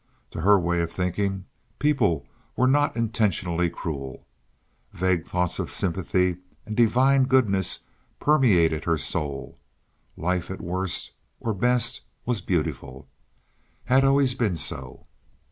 To 0.31 0.41
her 0.41 0.59
way 0.59 0.81
of 0.81 0.91
thinking, 0.91 1.45
people 1.77 2.25
were 2.57 2.65
not 2.65 2.95
intentionally 2.97 3.69
cruel. 3.69 4.25
Vague 4.93 5.27
thoughts 5.27 5.59
of 5.59 5.71
sympathy 5.71 6.37
and 6.65 6.75
divine 6.75 7.25
goodness 7.25 7.81
permeated 8.19 8.85
her 8.85 8.97
soul. 8.97 9.59
Life 10.17 10.49
at 10.49 10.59
worst 10.59 11.11
or 11.39 11.53
best 11.53 12.01
was 12.25 12.41
beautiful—had 12.41 14.03
always 14.03 14.33
been 14.33 14.55
so. 14.57 15.05